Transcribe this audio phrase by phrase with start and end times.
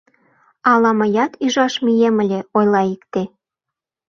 [0.71, 3.23] Ала мыят ӱжаш мием ыле,— ойла икте.